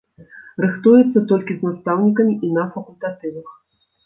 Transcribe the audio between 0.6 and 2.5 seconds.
Рыхтуецца толькі з настаўнікамі